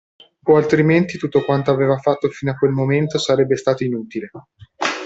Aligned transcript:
O 0.47 0.55
altrimenti 0.57 1.19
tutto 1.19 1.43
quanto 1.45 1.69
aveva 1.69 1.95
fatto 1.99 2.27
fino 2.29 2.49
a 2.49 2.55
quel 2.55 2.71
momento 2.71 3.19
sarebbe 3.19 3.55
stato 3.55 3.83
inutile. 3.83 4.31